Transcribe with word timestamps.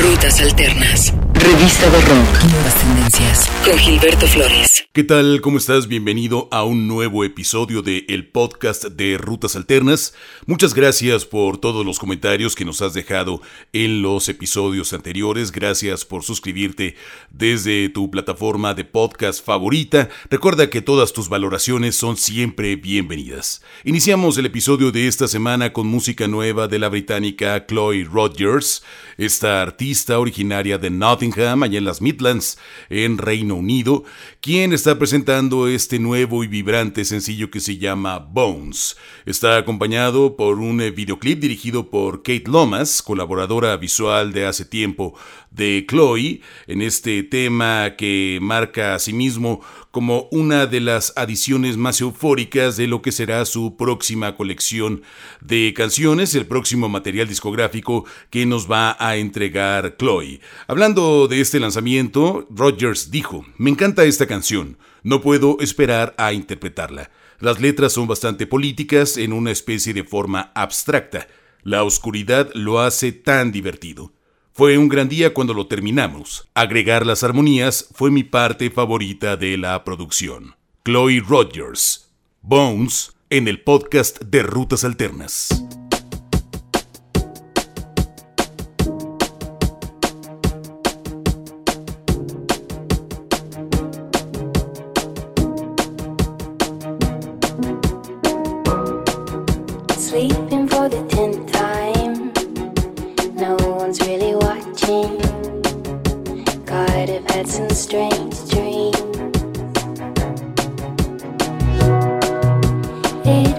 Rutas 0.00 0.40
Alternas. 0.40 1.12
Revista 1.34 1.90
de 1.90 2.00
Rock. 2.02 2.44
Nuevas 2.52 2.74
tendencias. 2.80 3.50
Con 3.64 3.76
Gilberto 3.78 4.28
Flores. 4.28 4.84
¿Qué 4.92 5.02
tal? 5.02 5.40
¿Cómo 5.40 5.58
estás? 5.58 5.88
Bienvenido 5.88 6.48
a 6.52 6.62
un 6.62 6.86
nuevo 6.86 7.24
episodio 7.24 7.82
de 7.82 8.04
el 8.08 8.28
podcast 8.28 8.84
de 8.84 9.18
Rutas 9.18 9.56
Alternas. 9.56 10.14
Muchas 10.46 10.74
gracias 10.74 11.24
por 11.24 11.58
todos 11.58 11.84
los 11.84 11.98
comentarios 11.98 12.54
que 12.54 12.64
nos 12.64 12.80
has 12.80 12.94
dejado 12.94 13.40
en 13.72 14.02
los 14.02 14.28
episodios 14.28 14.92
anteriores. 14.92 15.50
Gracias 15.50 16.04
por 16.04 16.22
suscribirte 16.22 16.94
desde 17.30 17.88
tu 17.88 18.10
plataforma 18.10 18.74
de 18.74 18.84
podcast 18.84 19.44
favorita. 19.44 20.08
Recuerda 20.30 20.70
que 20.70 20.80
todas 20.80 21.12
tus 21.12 21.28
valoraciones 21.28 21.96
son 21.96 22.16
siempre 22.16 22.76
bienvenidas. 22.76 23.62
Iniciamos 23.84 24.38
el 24.38 24.46
episodio 24.46 24.92
de 24.92 25.08
esta 25.08 25.26
semana 25.28 25.72
con 25.72 25.86
música 25.86 26.28
nueva 26.28 26.68
de 26.68 26.78
la 26.78 26.88
británica 26.88 27.66
Chloe 27.66 28.04
Rogers, 28.04 28.82
esta 29.16 29.62
artista 29.62 29.87
originaria 30.18 30.78
de 30.78 30.90
Nottingham, 30.90 31.62
allá 31.62 31.78
en 31.78 31.84
las 31.84 32.02
Midlands, 32.02 32.58
en 32.90 33.18
Reino 33.18 33.54
Unido, 33.54 34.04
quien 34.40 34.72
está 34.72 34.98
presentando 34.98 35.66
este 35.68 35.98
nuevo 35.98 36.44
y 36.44 36.46
vibrante 36.46 37.04
sencillo 37.04 37.50
que 37.50 37.60
se 37.60 37.78
llama 37.78 38.18
Bones. 38.18 38.96
Está 39.24 39.56
acompañado 39.56 40.36
por 40.36 40.58
un 40.58 40.80
eh, 40.80 40.90
videoclip 40.90 41.40
dirigido 41.40 41.90
por 41.90 42.22
Kate 42.22 42.44
Lomas, 42.46 43.02
colaboradora 43.02 43.76
visual 43.76 44.32
de 44.32 44.46
hace 44.46 44.64
tiempo 44.64 45.14
de 45.58 45.84
Chloe, 45.86 46.40
en 46.66 46.80
este 46.80 47.22
tema 47.24 47.96
que 47.98 48.38
marca 48.40 48.94
a 48.94 48.98
sí 48.98 49.12
mismo 49.12 49.60
como 49.90 50.28
una 50.30 50.66
de 50.66 50.80
las 50.80 51.12
adiciones 51.16 51.76
más 51.76 52.00
eufóricas 52.00 52.76
de 52.76 52.86
lo 52.86 53.02
que 53.02 53.12
será 53.12 53.44
su 53.44 53.76
próxima 53.76 54.36
colección 54.36 55.02
de 55.40 55.74
canciones, 55.76 56.34
el 56.34 56.46
próximo 56.46 56.88
material 56.88 57.28
discográfico 57.28 58.06
que 58.30 58.46
nos 58.46 58.70
va 58.70 58.96
a 59.00 59.16
entregar 59.16 59.96
Chloe. 59.98 60.40
Hablando 60.68 61.26
de 61.26 61.40
este 61.40 61.60
lanzamiento, 61.60 62.46
Rogers 62.48 63.10
dijo, 63.10 63.44
me 63.56 63.70
encanta 63.70 64.04
esta 64.04 64.26
canción, 64.26 64.78
no 65.02 65.20
puedo 65.20 65.58
esperar 65.60 66.14
a 66.16 66.32
interpretarla. 66.32 67.10
Las 67.40 67.60
letras 67.60 67.92
son 67.92 68.06
bastante 68.06 68.46
políticas 68.46 69.16
en 69.16 69.32
una 69.32 69.50
especie 69.50 69.92
de 69.92 70.04
forma 70.04 70.52
abstracta. 70.54 71.26
La 71.64 71.82
oscuridad 71.82 72.50
lo 72.54 72.80
hace 72.80 73.10
tan 73.10 73.50
divertido. 73.50 74.12
Fue 74.58 74.76
un 74.76 74.88
gran 74.88 75.08
día 75.08 75.32
cuando 75.32 75.54
lo 75.54 75.68
terminamos. 75.68 76.48
Agregar 76.52 77.06
las 77.06 77.22
armonías 77.22 77.90
fue 77.94 78.10
mi 78.10 78.24
parte 78.24 78.70
favorita 78.70 79.36
de 79.36 79.56
la 79.56 79.84
producción. 79.84 80.56
Chloe 80.84 81.20
Rogers, 81.20 82.10
Bones, 82.42 83.12
en 83.30 83.46
el 83.46 83.60
podcast 83.62 84.20
de 84.20 84.42
Rutas 84.42 84.82
Alternas. 84.82 85.67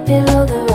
below 0.10 0.44
the 0.44 0.69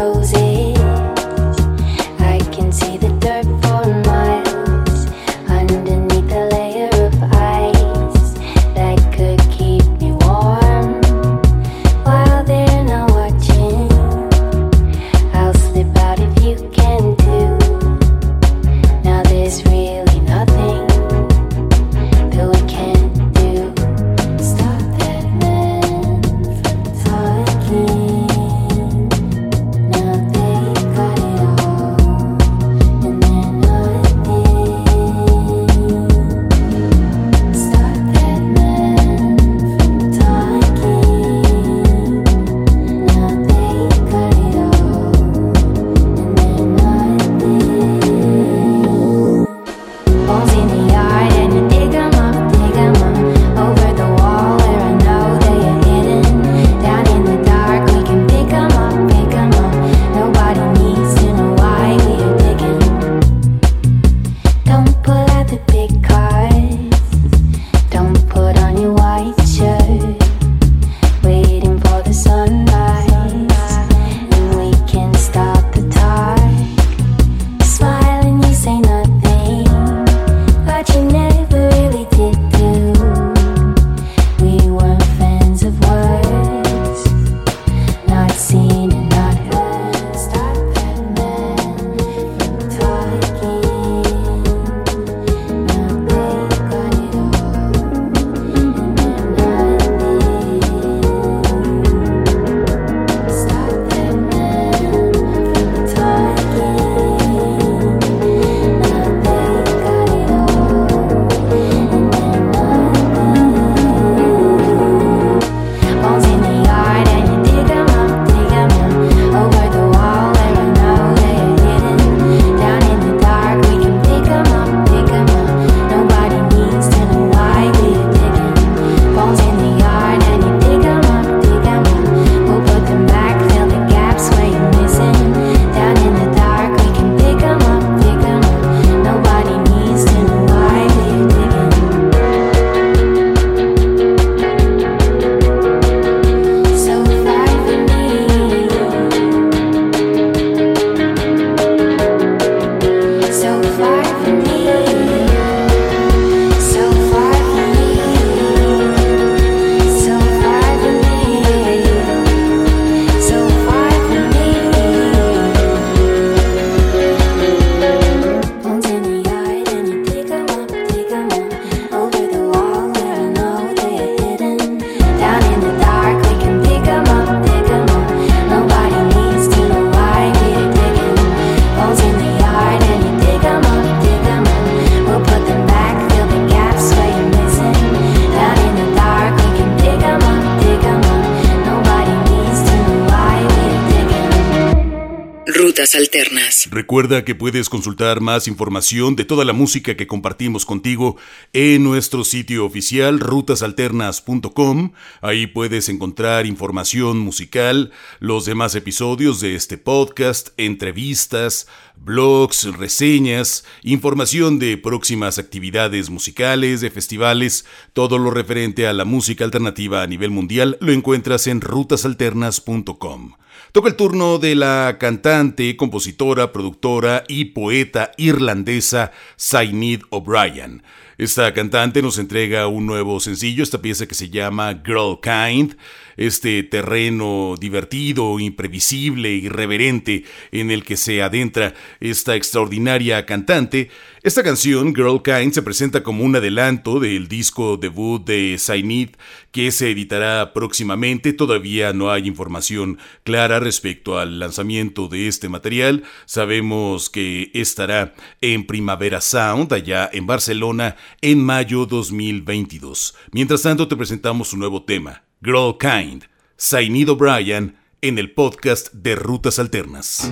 Recuerda 196.75 197.25
que 197.25 197.37
puedes 197.37 197.69
consultar 197.69 198.21
más 198.21 198.49
información 198.49 199.15
de 199.15 199.25
toda 199.25 199.45
la 199.45 199.53
música 199.53 199.97
que 199.97 200.09
compartimos 200.09 200.67
contigo 200.67 201.17
en 201.53 201.85
nuestro 201.85 202.25
sitio 202.25 202.67
oficial 202.67 203.21
rutasalternas.com. 203.21 204.91
Ahí 205.21 205.47
puedes 205.47 205.89
encontrar 205.89 206.47
información 206.47 207.21
musical, 207.21 207.93
los 208.19 208.45
demás 208.45 208.75
episodios 208.75 209.41
de 209.41 209.55
este 209.55 209.79
podcast, 209.79 210.49
entrevistas, 210.57 211.69
blogs, 211.95 212.65
reseñas, 212.77 213.65
información 213.85 214.59
de 214.59 214.77
próximas 214.77 215.39
actividades 215.39 216.11
musicales, 216.11 216.81
de 216.81 216.91
festivales, 216.91 217.67
todo 217.93 218.19
lo 218.19 218.33
referente 218.33 218.89
a 218.89 218.93
la 218.93 219.05
música 219.05 219.45
alternativa 219.45 220.03
a 220.03 220.09
nivel 220.09 220.33
mundial 220.33 220.77
lo 220.81 220.91
encuentras 220.91 221.47
en 221.47 221.61
rutasalternas.com. 221.61 223.35
Toca 223.73 223.89
el 223.89 223.97
turno 223.97 224.39
de 224.39 224.55
la 224.55 224.97
cantante, 224.99 225.77
compositora, 225.77 226.53
productora 226.53 227.25
y 227.29 227.47
poeta 227.47 228.13
irlandesa 228.17 229.13
Zainid 229.39 230.03
O'Brien. 230.11 230.83
Esta 231.17 231.55
cantante 231.55 232.03
nos 232.03 232.19
entrega 232.19 232.67
un 232.67 232.87
nuevo 232.87 233.21
sencillo, 233.21 233.63
esta 233.63 233.81
pieza 233.81 234.07
que 234.07 234.17
se 234.17 234.31
llama 234.31 234.83
Girl 234.85 235.21
Kind, 235.23 235.77
este 236.17 236.63
terreno 236.65 237.55
divertido, 237.59 238.41
imprevisible, 238.41 239.31
irreverente 239.31 240.25
en 240.51 240.71
el 240.71 240.85
que 240.85 240.97
se 240.97 241.23
adentra 241.23 241.75
esta 242.01 242.35
extraordinaria 242.35 243.27
cantante. 243.27 243.91
Esta 244.23 244.43
canción, 244.43 244.95
Girl 244.95 245.23
Kind, 245.23 245.53
se 245.53 245.63
presenta 245.63 246.03
como 246.03 246.25
un 246.25 246.35
adelanto 246.35 246.99
del 246.99 247.29
disco 247.29 247.77
debut 247.77 248.25
de 248.25 248.57
Zainid 248.59 249.11
que 249.53 249.71
se 249.71 249.91
editará 249.91 250.53
próximamente. 250.53 251.33
Todavía 251.33 251.93
no 251.93 252.11
hay 252.11 252.27
información 252.27 252.99
clara 253.23 253.61
respecto 253.61 254.19
al 254.19 254.39
lanzamiento 254.39 255.09
de 255.09 255.29
este 255.29 255.49
material. 255.49 256.05
Sabemos 256.25 257.11
que 257.11 257.51
estará 257.55 258.15
en 258.41 258.67
Primavera 258.67 259.21
Sound, 259.21 259.73
allá 259.73 260.09
en 260.13 260.27
Barcelona, 260.27 260.97
en 261.21 261.43
mayo 261.45 261.87
2022. 261.87 263.15
Mientras 263.33 263.63
tanto, 263.63 263.89
te 263.89 263.97
presentamos 263.97 264.53
un 264.53 264.61
nuevo 264.61 264.83
tema, 264.83 265.25
Girl 265.43 265.77
Kind, 265.79 266.25
Zainid 266.59 267.11
O'Brien, 267.11 267.77
en 268.01 268.19
el 268.19 268.33
podcast 268.33 268.93
de 268.93 269.17
Rutas 269.17 269.59
Alternas. 269.59 270.31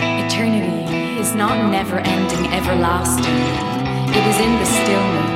Eternity 0.00 1.20
is 1.20 1.34
not 1.34 1.70
never 1.70 1.98
ending, 1.98 2.46
everlasting. 2.52 3.34
It 4.10 4.26
is 4.26 4.40
in 4.40 4.58
the 4.58 4.66
stillness. 4.66 5.33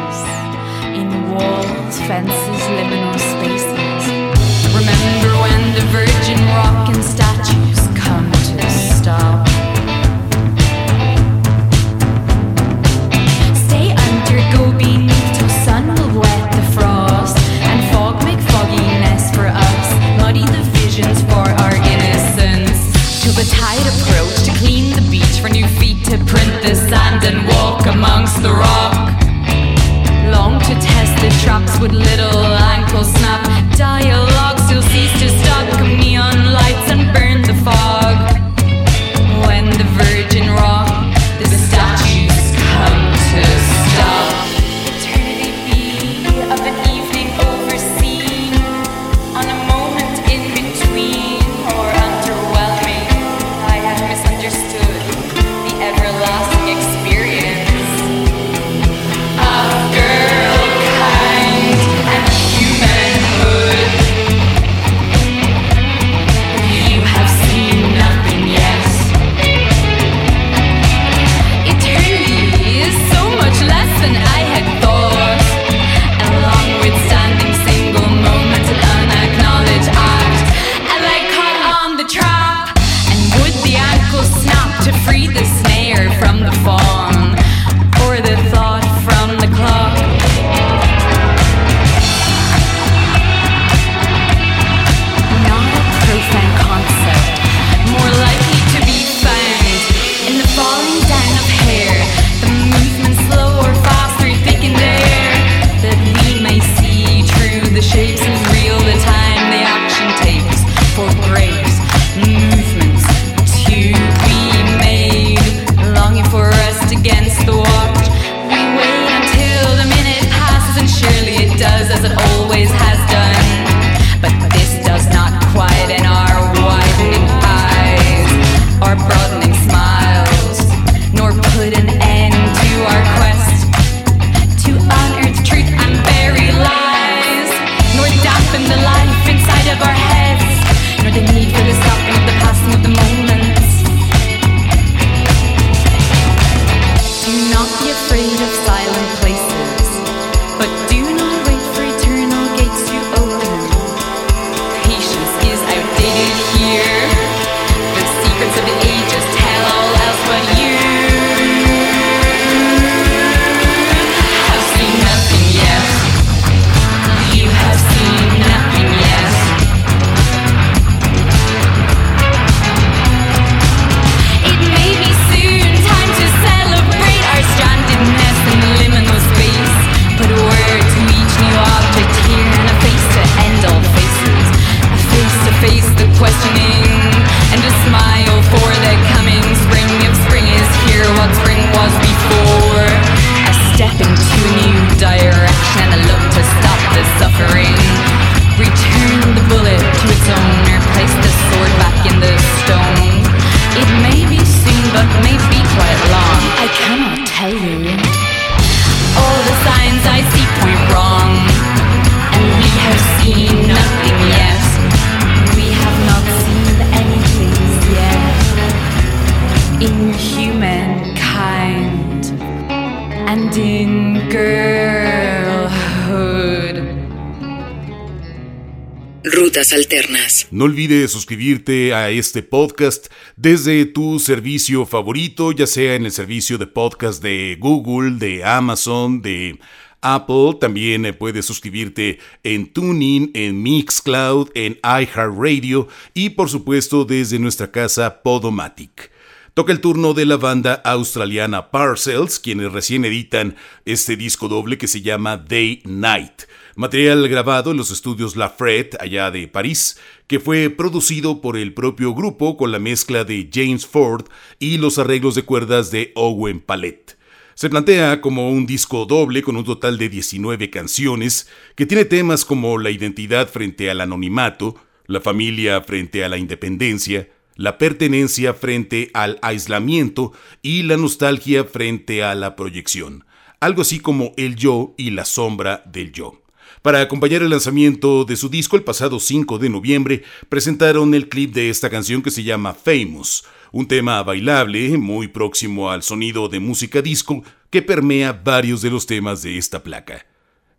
Rutas 229.38 229.72
Alternas. 229.72 230.48
No 230.50 230.64
olvides 230.64 231.12
suscribirte 231.12 231.94
a 231.94 232.10
este 232.10 232.42
podcast 232.42 233.06
desde 233.36 233.84
tu 233.86 234.18
servicio 234.18 234.84
favorito, 234.86 235.52
ya 235.52 235.66
sea 235.66 235.94
en 235.94 236.06
el 236.06 236.12
servicio 236.12 236.58
de 236.58 236.66
podcast 236.66 237.22
de 237.22 237.56
Google, 237.60 238.18
de 238.18 238.44
Amazon, 238.44 239.22
de 239.22 239.58
Apple. 240.00 240.56
También 240.60 241.06
eh, 241.06 241.12
puedes 241.12 241.46
suscribirte 241.46 242.18
en 242.42 242.72
Tuning, 242.72 243.30
en 243.34 243.62
Mixcloud, 243.62 244.50
en 244.54 244.78
iHeartRadio 244.82 245.88
y 246.14 246.30
por 246.30 246.48
supuesto 246.48 247.04
desde 247.04 247.38
nuestra 247.38 247.70
casa 247.70 248.22
Podomatic. 248.22 249.10
Toca 249.58 249.72
el 249.72 249.80
turno 249.80 250.14
de 250.14 250.24
la 250.24 250.36
banda 250.36 250.74
australiana 250.84 251.72
Parcels, 251.72 252.38
quienes 252.38 252.70
recién 252.70 253.04
editan 253.04 253.56
este 253.86 254.16
disco 254.16 254.46
doble 254.46 254.78
que 254.78 254.86
se 254.86 255.02
llama 255.02 255.36
Day 255.36 255.82
Night. 255.84 256.42
Material 256.76 257.26
grabado 257.26 257.72
en 257.72 257.76
los 257.76 257.90
estudios 257.90 258.36
La 258.36 258.54
allá 259.00 259.32
de 259.32 259.48
París, 259.48 259.98
que 260.28 260.38
fue 260.38 260.70
producido 260.70 261.40
por 261.40 261.56
el 261.56 261.74
propio 261.74 262.14
grupo 262.14 262.56
con 262.56 262.70
la 262.70 262.78
mezcla 262.78 263.24
de 263.24 263.50
James 263.52 263.84
Ford 263.84 264.26
y 264.60 264.78
los 264.78 264.96
arreglos 264.96 265.34
de 265.34 265.42
cuerdas 265.42 265.90
de 265.90 266.12
Owen 266.14 266.60
Palette. 266.60 267.18
Se 267.56 267.68
plantea 267.68 268.20
como 268.20 268.52
un 268.52 268.64
disco 268.64 269.06
doble 269.06 269.42
con 269.42 269.56
un 269.56 269.64
total 269.64 269.98
de 269.98 270.08
19 270.08 270.70
canciones, 270.70 271.48
que 271.74 271.84
tiene 271.84 272.04
temas 272.04 272.44
como 272.44 272.78
la 272.78 272.92
identidad 272.92 273.48
frente 273.48 273.90
al 273.90 274.02
anonimato, 274.02 274.76
la 275.08 275.20
familia 275.20 275.80
frente 275.80 276.22
a 276.22 276.28
la 276.28 276.38
independencia, 276.38 277.28
la 277.58 277.76
pertenencia 277.76 278.54
frente 278.54 279.10
al 279.12 279.38
aislamiento 279.42 280.32
y 280.62 280.84
la 280.84 280.96
nostalgia 280.96 281.64
frente 281.64 282.22
a 282.22 282.34
la 282.34 282.56
proyección, 282.56 283.26
algo 283.60 283.82
así 283.82 283.98
como 283.98 284.32
el 284.36 284.56
yo 284.56 284.94
y 284.96 285.10
la 285.10 285.26
sombra 285.26 285.82
del 285.84 286.12
yo. 286.12 286.40
Para 286.82 287.00
acompañar 287.00 287.42
el 287.42 287.50
lanzamiento 287.50 288.24
de 288.24 288.36
su 288.36 288.48
disco 288.48 288.76
el 288.76 288.84
pasado 288.84 289.18
5 289.18 289.58
de 289.58 289.68
noviembre, 289.68 290.22
presentaron 290.48 291.12
el 291.14 291.28
clip 291.28 291.52
de 291.52 291.68
esta 291.68 291.90
canción 291.90 292.22
que 292.22 292.30
se 292.30 292.44
llama 292.44 292.74
Famous, 292.74 293.44
un 293.72 293.88
tema 293.88 294.22
bailable 294.22 294.96
muy 294.96 295.26
próximo 295.26 295.90
al 295.90 296.04
sonido 296.04 296.48
de 296.48 296.60
música 296.60 297.02
disco 297.02 297.42
que 297.70 297.82
permea 297.82 298.32
varios 298.32 298.82
de 298.82 298.90
los 298.90 299.06
temas 299.06 299.42
de 299.42 299.58
esta 299.58 299.82
placa. 299.82 300.26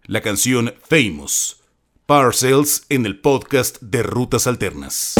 La 0.06 0.22
canción 0.22 0.74
Famous, 0.88 1.58
Parcels 2.06 2.86
en 2.88 3.06
el 3.06 3.20
podcast 3.20 3.82
de 3.82 4.02
Rutas 4.02 4.48
Alternas. 4.48 5.16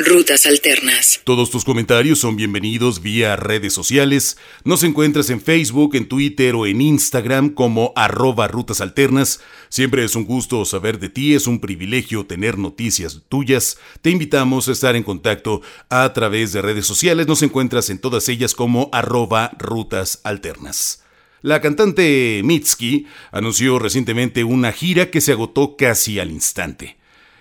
Rutas 0.00 0.46
Alternas. 0.46 1.20
Todos 1.24 1.50
tus 1.50 1.64
comentarios 1.64 2.20
son 2.20 2.36
bienvenidos 2.36 3.02
vía 3.02 3.34
redes 3.34 3.72
sociales. 3.72 4.38
Nos 4.62 4.84
encuentras 4.84 5.28
en 5.28 5.40
Facebook, 5.40 5.96
en 5.96 6.06
Twitter 6.06 6.54
o 6.54 6.66
en 6.66 6.80
Instagram 6.80 7.48
como 7.48 7.92
arroba 7.96 8.46
Rutas 8.46 8.80
Alternas. 8.80 9.40
Siempre 9.70 10.04
es 10.04 10.14
un 10.14 10.24
gusto 10.24 10.64
saber 10.64 11.00
de 11.00 11.08
ti, 11.08 11.34
es 11.34 11.48
un 11.48 11.58
privilegio 11.58 12.24
tener 12.26 12.58
noticias 12.58 13.22
tuyas. 13.28 13.76
Te 14.00 14.10
invitamos 14.10 14.68
a 14.68 14.72
estar 14.72 14.94
en 14.94 15.02
contacto 15.02 15.62
a 15.88 16.12
través 16.12 16.52
de 16.52 16.62
redes 16.62 16.86
sociales. 16.86 17.26
Nos 17.26 17.42
encuentras 17.42 17.90
en 17.90 17.98
todas 17.98 18.28
ellas 18.28 18.54
como 18.54 18.90
arroba 18.92 19.50
Rutas 19.58 20.20
Alternas. 20.22 21.02
La 21.42 21.60
cantante 21.60 22.40
Mitski 22.44 23.06
anunció 23.32 23.80
recientemente 23.80 24.44
una 24.44 24.70
gira 24.70 25.10
que 25.10 25.20
se 25.20 25.32
agotó 25.32 25.76
casi 25.76 26.20
al 26.20 26.30
instante. 26.30 26.97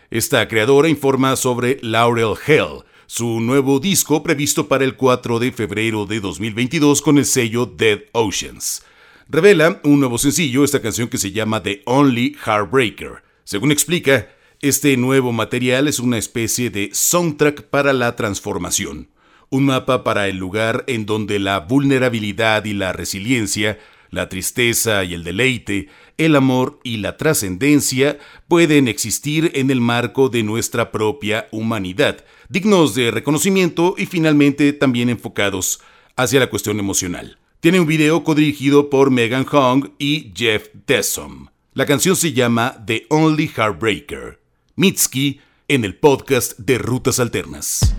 Esta 0.10 0.48
creadora 0.48 0.88
informa 0.88 1.36
sobre 1.36 1.80
Laurel 1.82 2.36
Hell, 2.48 2.86
su 3.08 3.42
nuevo 3.42 3.82
disco 3.82 4.24
previsto 4.24 4.70
para 4.70 4.86
el 4.86 4.96
4 4.96 5.38
de 5.38 5.52
febrero 5.52 6.06
de 6.06 6.22
2022 6.22 7.02
con 7.02 7.18
el 7.18 7.26
sello 7.26 7.66
Dead 7.66 8.04
Oceans. 8.14 8.84
Revela 9.28 9.82
un 9.84 10.00
nuevo 10.00 10.18
sencillo, 10.18 10.64
esta 10.64 10.82
canción 10.82 11.10
que 11.10 11.18
se 11.18 11.34
llama 11.34 11.62
The 11.62 11.82
Only 11.84 12.38
Heartbreaker. 12.46 13.22
Según 13.44 13.74
explica, 13.74 14.30
este 14.62 14.96
nuevo 14.96 15.34
material 15.34 15.90
es 15.90 16.00
una 16.00 16.18
especie 16.18 16.70
de 16.70 16.90
soundtrack 16.94 17.64
para 17.64 17.92
la 17.92 18.16
transformación, 18.16 19.10
un 19.50 19.66
mapa 19.66 20.06
para 20.06 20.30
el 20.30 20.38
lugar 20.38 20.86
en 20.88 21.06
donde 21.06 21.38
la 21.38 21.60
vulnerabilidad 21.60 22.64
y 22.64 22.72
la 22.72 22.94
resiliencia 22.94 23.78
la 24.10 24.30
tristeza 24.30 25.04
y 25.04 25.14
el 25.14 25.24
deleite, 25.24 25.90
el 26.18 26.36
amor 26.36 26.80
y 26.84 26.98
la 26.98 27.18
trascendencia 27.18 28.18
pueden 28.48 28.88
existir 28.88 29.52
en 29.56 29.70
el 29.70 29.82
marco 29.82 30.30
de 30.30 30.44
nuestra 30.44 30.92
propia 30.92 31.48
humanidad, 31.52 32.24
dignos 32.50 32.96
de 32.96 33.12
reconocimiento 33.12 33.96
y 33.98 34.06
finalmente 34.06 34.74
también 34.74 35.10
enfocados 35.10 35.82
hacia 36.16 36.40
la 36.40 36.50
cuestión 36.50 36.80
emocional. 36.80 37.38
Tiene 37.60 37.80
un 37.80 37.88
video 37.88 38.24
codirigido 38.24 38.90
por 38.90 39.12
Megan 39.12 39.46
Hong 39.46 39.92
y 39.98 40.32
Jeff 40.36 40.70
Dessom. 40.86 41.48
La 41.74 41.86
canción 41.86 42.16
se 42.16 42.34
llama 42.34 42.84
The 42.86 43.06
Only 43.10 43.48
Heartbreaker. 43.48 44.40
Mitski 44.76 45.42
en 45.68 45.84
el 45.86 45.96
podcast 45.96 46.58
de 46.60 46.78
Rutas 46.78 47.20
Alternas. 47.20 47.96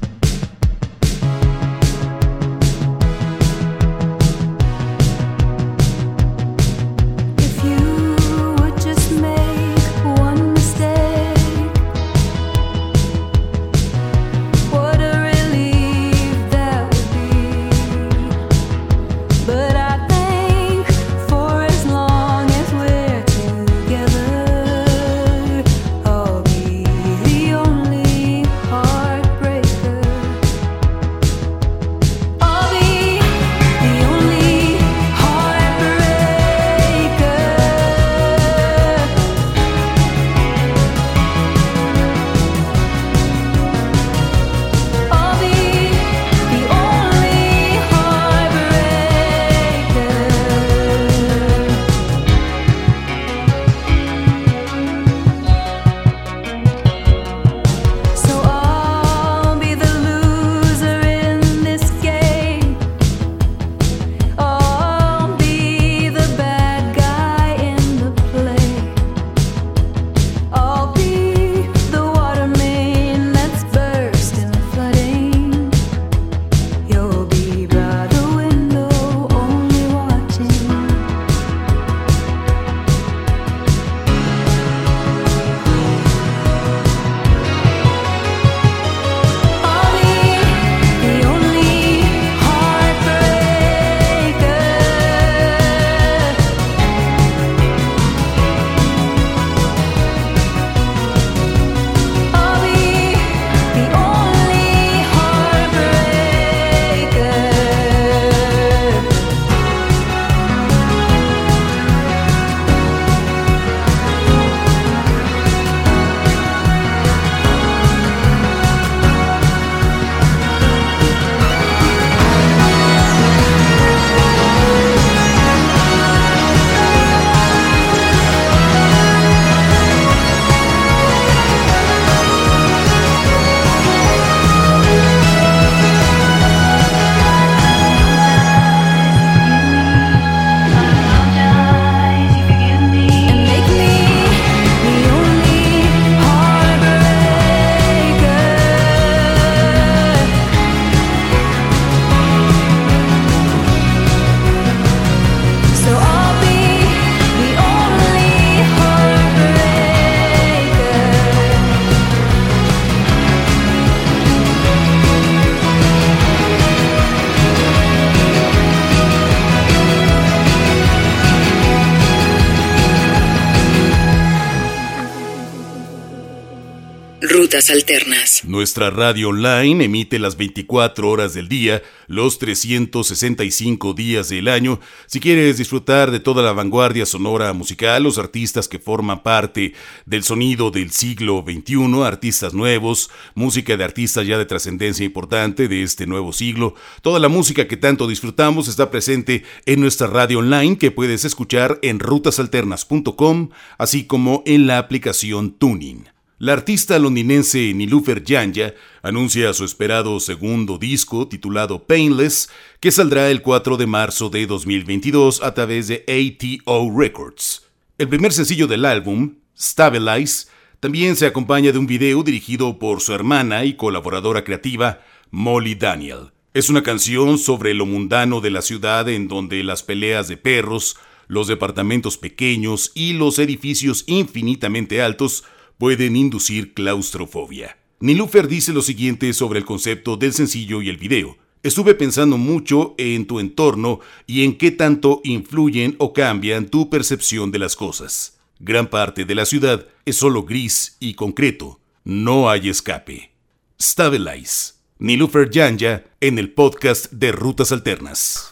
Nuestra 178.45 178.91
radio 178.91 179.31
online 179.31 179.87
emite 179.87 180.19
las 180.19 180.37
24 180.37 181.09
horas 181.09 181.33
del 181.33 181.49
día, 181.49 181.83
los 182.07 182.39
365 182.39 183.95
días 183.95 184.29
del 184.29 184.49
año. 184.49 184.81
Si 185.07 185.19
quieres 185.19 185.57
disfrutar 185.57 186.11
de 186.11 186.21
toda 186.21 186.43
la 186.43 186.53
vanguardia 186.53 187.07
sonora 187.07 187.55
musical, 187.55 188.03
los 188.03 188.19
artistas 188.19 188.69
que 188.69 188.79
forman 188.79 189.23
parte 189.23 189.73
del 190.05 190.25
sonido 190.25 190.71
del 190.71 190.91
siglo 190.91 191.43
XXI, 191.47 192.03
artistas 192.05 192.53
nuevos, 192.53 193.11
música 193.35 193.79
de 193.79 193.85
artistas 193.85 194.27
ya 194.27 194.37
de 194.37 194.45
trascendencia 194.45 195.07
importante 195.07 195.69
de 195.69 195.83
este 195.83 196.07
nuevo 196.07 196.35
siglo, 196.35 196.75
toda 197.01 197.19
la 197.19 197.29
música 197.29 197.67
que 197.67 197.79
tanto 197.79 198.07
disfrutamos 198.07 198.69
está 198.69 198.91
presente 198.91 199.43
en 199.65 199.81
nuestra 199.81 200.07
radio 200.07 200.41
online 200.41 200.77
que 200.77 200.91
puedes 200.91 201.25
escuchar 201.25 201.79
en 201.81 201.99
rutasalternas.com, 201.99 203.49
así 203.79 204.05
como 204.05 204.43
en 204.45 204.67
la 204.67 204.77
aplicación 204.77 205.53
Tuning. 205.53 206.18
La 206.41 206.53
artista 206.53 207.01
londinense 207.01 207.75
Nilufer 207.75 208.23
Janja 208.25 208.73
anuncia 209.03 209.53
su 209.53 209.65
esperado 209.65 210.21
segundo 210.21 210.79
disco 210.79 211.27
titulado 211.27 211.85
Painless, 211.85 212.49
que 212.79 212.93
saldrá 212.93 213.29
el 213.29 213.43
4 213.43 213.77
de 213.77 213.89
marzo 213.89 214.31
de 214.31 214.47
2022 214.47 215.43
a 215.43 215.53
través 215.53 215.89
de 215.89 216.05
ATO 216.07 216.97
Records. 216.97 217.67
El 217.99 218.09
primer 218.09 218.33
sencillo 218.33 218.69
del 218.69 218.85
álbum, 218.85 219.35
Stabilize, 219.59 220.47
También 220.79 221.17
se 221.17 221.27
acompaña 221.27 221.73
de 221.73 221.79
un 221.79 221.89
video 221.89 222.23
dirigido 222.23 222.79
por 222.79 223.01
su 223.01 223.13
hermana 223.13 223.65
y 223.65 223.75
colaboradora 223.75 224.45
creativa, 224.45 225.01
Molly 225.33 225.75
Daniel. 225.75 226.31
Es 226.55 226.71
una 226.71 226.85
canción 226.85 227.39
sobre 227.39 227.75
lo 227.75 227.85
mundano 227.85 228.41
de 228.41 228.51
la 228.51 228.63
ciudad 228.63 229.09
en 229.09 229.27
donde 229.27 229.65
las 229.65 229.83
peleas 229.83 230.29
de 230.29 230.37
perros, 230.37 230.97
los 231.27 231.49
departamentos 231.49 232.17
pequeños 232.17 232.93
y 232.95 233.15
los 233.15 233.41
edificios 233.41 234.05
infinitamente 234.07 235.03
altos 235.03 235.43
pueden 235.79 236.17
inducir 236.17 236.75
claustrofobia. 236.75 237.79
Nilufer 238.01 238.47
dice 238.47 238.73
lo 238.73 238.83
siguiente 238.83 239.33
sobre 239.33 239.61
el 239.61 239.65
concepto 239.65 240.17
del 240.17 240.33
sencillo 240.33 240.83
y 240.83 240.89
el 240.89 240.99
video. 240.99 241.37
Estuve 241.63 241.95
pensando 241.95 242.39
mucho 242.39 242.95
en 242.99 243.27
tu 243.27 243.41
entorno 243.41 244.01
y 244.27 244.45
en 244.45 244.57
qué 244.57 244.71
tanto 244.71 245.21
influyen 245.25 245.97
o 245.99 246.13
cambian 246.13 246.69
tu 246.69 246.91
percepción 246.91 247.51
de 247.51 247.59
las 247.59 247.75
cosas. 247.75 248.39
Gran 248.61 248.89
parte 248.89 249.25
de 249.25 249.35
la 249.35 249.47
ciudad 249.47 249.87
es 250.05 250.17
solo 250.17 250.45
gris 250.45 250.97
y 251.01 251.15
concreto. 251.15 251.81
No 252.05 252.51
hay 252.51 252.69
escape. 252.69 253.33
Stabilize. 253.81 254.75
Nilufer 254.99 255.49
Janja 255.53 256.05
en 256.21 256.39
el 256.39 256.53
podcast 256.53 257.13
de 257.13 257.33
Rutas 257.33 257.71
Alternas. 257.71 258.51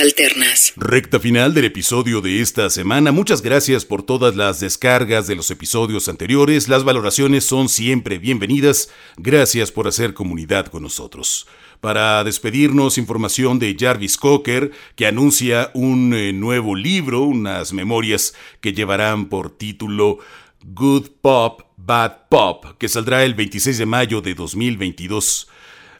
Alternas. 0.00 0.72
Recta 0.76 1.18
final 1.18 1.54
del 1.54 1.66
episodio 1.66 2.20
de 2.20 2.40
esta 2.40 2.68
semana. 2.70 3.12
Muchas 3.12 3.40
gracias 3.40 3.84
por 3.84 4.02
todas 4.02 4.36
las 4.36 4.60
descargas 4.60 5.26
de 5.26 5.36
los 5.36 5.50
episodios 5.50 6.08
anteriores. 6.08 6.68
Las 6.68 6.84
valoraciones 6.84 7.44
son 7.44 7.68
siempre 7.68 8.18
bienvenidas. 8.18 8.90
Gracias 9.16 9.72
por 9.72 9.88
hacer 9.88 10.12
comunidad 10.12 10.66
con 10.66 10.82
nosotros. 10.82 11.46
Para 11.80 12.24
despedirnos, 12.24 12.98
información 12.98 13.58
de 13.58 13.76
Jarvis 13.78 14.16
Cocker, 14.16 14.72
que 14.96 15.06
anuncia 15.06 15.70
un 15.74 16.12
eh, 16.14 16.32
nuevo 16.32 16.74
libro, 16.74 17.22
unas 17.22 17.72
memorias 17.72 18.34
que 18.60 18.72
llevarán 18.72 19.28
por 19.28 19.50
título 19.56 20.18
Good 20.64 21.10
Pop, 21.20 21.62
Bad 21.76 22.28
Pop, 22.28 22.64
que 22.78 22.88
saldrá 22.88 23.24
el 23.24 23.34
26 23.34 23.78
de 23.78 23.86
mayo 23.86 24.20
de 24.20 24.34
2022. 24.34 25.48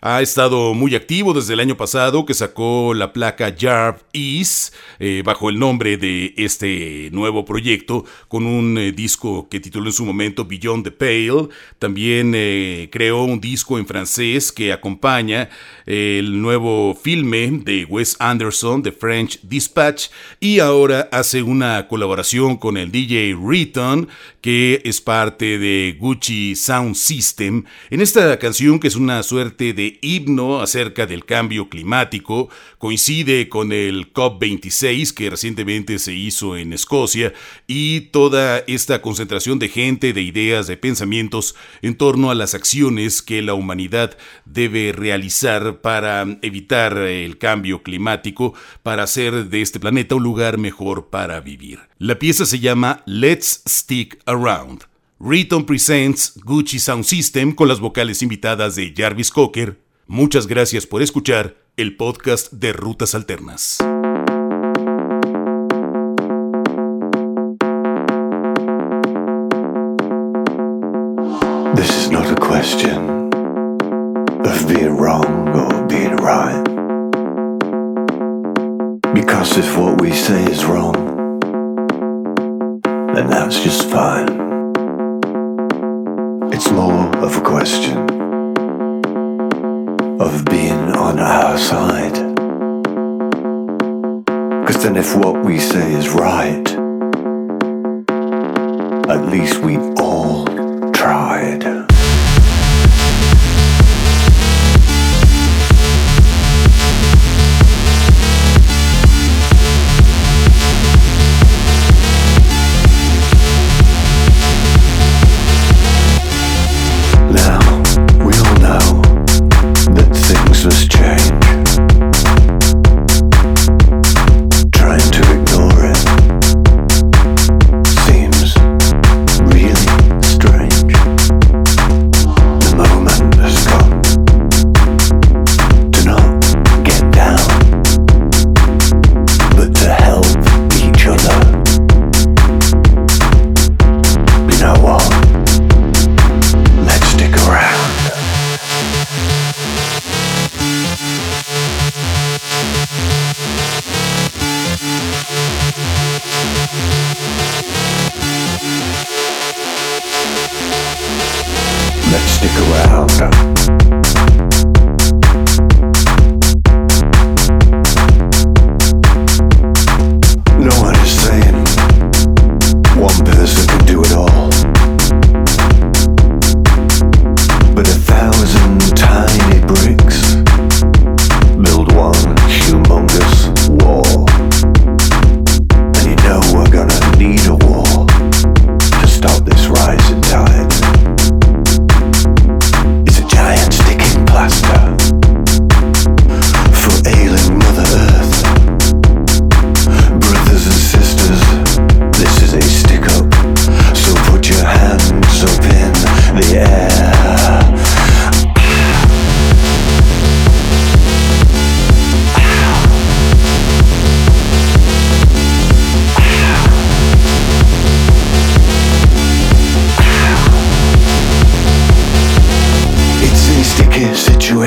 Ha 0.08 0.22
estado 0.22 0.72
muy 0.72 0.94
activo 0.94 1.34
desde 1.34 1.54
el 1.54 1.58
año 1.58 1.76
pasado 1.76 2.24
que 2.24 2.32
sacó 2.32 2.94
la 2.94 3.12
placa 3.12 3.52
Jarv 3.58 4.04
Is 4.12 4.72
eh, 5.00 5.24
bajo 5.24 5.50
el 5.50 5.58
nombre 5.58 5.96
de 5.96 6.32
este 6.36 7.10
nuevo 7.10 7.44
proyecto 7.44 8.04
con 8.28 8.46
un 8.46 8.78
eh, 8.78 8.92
disco 8.92 9.48
que 9.48 9.58
tituló 9.58 9.86
en 9.86 9.92
su 9.92 10.04
momento 10.04 10.44
Beyond 10.44 10.84
the 10.84 10.90
Pale. 10.92 11.48
También 11.80 12.34
eh, 12.36 12.88
creó 12.92 13.24
un 13.24 13.40
disco 13.40 13.78
en 13.78 13.86
francés 13.88 14.52
que 14.52 14.72
acompaña 14.72 15.50
el 15.86 16.42
nuevo 16.42 16.98
filme 17.00 17.48
de 17.64 17.84
Wes 17.84 18.16
Anderson, 18.18 18.82
The 18.82 18.92
French 18.92 19.40
Dispatch, 19.42 20.08
y 20.40 20.58
ahora 20.58 21.08
hace 21.12 21.42
una 21.42 21.86
colaboración 21.86 22.56
con 22.56 22.76
el 22.76 22.90
DJ 22.90 23.36
Riton, 23.40 24.08
que 24.40 24.82
es 24.84 25.00
parte 25.00 25.58
de 25.58 25.96
Gucci 25.98 26.56
Sound 26.56 26.96
System, 26.96 27.64
en 27.90 28.00
esta 28.00 28.38
canción 28.38 28.80
que 28.80 28.88
es 28.88 28.96
una 28.96 29.22
suerte 29.22 29.72
de 29.72 29.98
himno 30.02 30.60
acerca 30.60 31.06
del 31.06 31.24
cambio 31.24 31.68
climático, 31.68 32.48
coincide 32.78 33.48
con 33.48 33.72
el 33.72 34.12
COP26 34.12 35.12
que 35.14 35.30
recientemente 35.30 35.98
se 35.98 36.14
hizo 36.14 36.56
en 36.56 36.72
Escocia 36.72 37.32
y 37.66 38.00
toda 38.12 38.64
esta 38.66 39.02
concentración 39.02 39.58
de 39.58 39.68
gente, 39.68 40.12
de 40.12 40.22
ideas, 40.22 40.66
de 40.66 40.76
pensamientos 40.76 41.54
en 41.82 41.96
torno 41.96 42.30
a 42.30 42.34
las 42.34 42.54
acciones 42.54 43.22
que 43.22 43.42
la 43.42 43.54
humanidad 43.54 44.16
debe 44.44 44.92
realizar 44.92 45.75
para 45.80 46.26
evitar 46.42 46.96
el 46.98 47.38
cambio 47.38 47.82
climático, 47.82 48.54
para 48.82 49.04
hacer 49.04 49.48
de 49.48 49.62
este 49.62 49.80
planeta 49.80 50.14
un 50.14 50.22
lugar 50.22 50.58
mejor 50.58 51.08
para 51.08 51.40
vivir. 51.40 51.80
La 51.98 52.18
pieza 52.18 52.46
se 52.46 52.58
llama 52.58 53.02
Let's 53.06 53.62
Stick 53.66 54.18
Around. 54.26 54.84
Riton 55.18 55.64
presents 55.64 56.38
Gucci 56.44 56.78
Sound 56.78 57.04
System 57.04 57.52
con 57.52 57.68
las 57.68 57.80
vocales 57.80 58.22
invitadas 58.22 58.76
de 58.76 58.92
Jarvis 58.94 59.30
Cocker. 59.30 59.80
Muchas 60.06 60.46
gracias 60.46 60.86
por 60.86 61.02
escuchar 61.02 61.56
el 61.76 61.96
podcast 61.96 62.52
de 62.52 62.72
Rutas 62.72 63.14
Alternas. 63.14 63.78
Then, 94.96 95.04
if 95.04 95.14
what 95.14 95.44
we 95.44 95.58
say 95.58 95.92
is 95.92 96.08
right, 96.08 96.66
at 99.10 99.28
least 99.28 99.58
we 99.58 99.76
all 99.98 100.46
tried. 100.92 101.85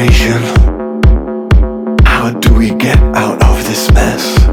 Situation. 0.10 0.42
How 2.06 2.32
do 2.32 2.54
we 2.54 2.70
get 2.76 2.98
out 3.16 3.42
of 3.44 3.64
this 3.68 3.92
mess? 3.92 4.48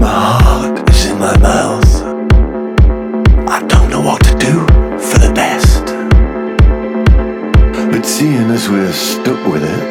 My 0.00 0.38
heart 0.42 0.88
is 0.90 1.06
in 1.06 1.18
my 1.18 1.36
mouth. 1.38 2.02
I 3.48 3.60
don't 3.66 3.90
know 3.90 4.00
what 4.00 4.22
to 4.24 4.34
do 4.38 4.66
for 4.98 5.18
the 5.18 5.32
best. 5.34 5.84
But 7.90 8.04
seeing 8.06 8.50
as 8.50 8.68
we're 8.68 8.92
stuck 8.92 9.44
with 9.52 9.64
it, 9.64 9.84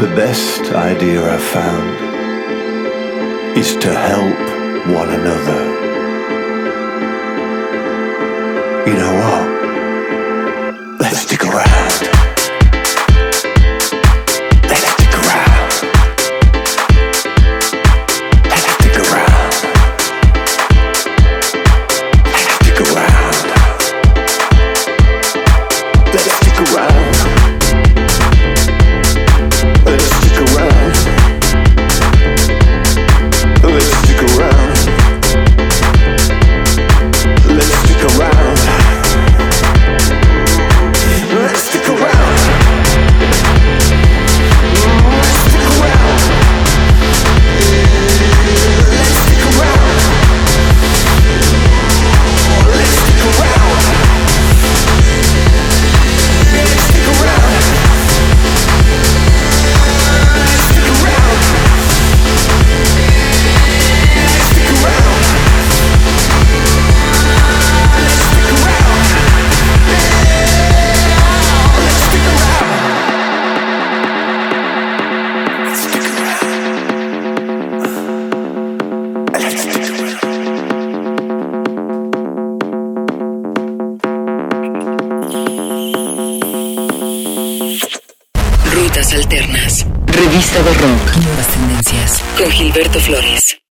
the 0.00 0.08
best 0.16 0.72
idea 0.72 1.20
I've 1.22 1.42
found 1.42 1.96
is 3.56 3.76
to 3.76 3.92
help 3.92 4.96
one 4.96 5.10
another. 5.10 5.93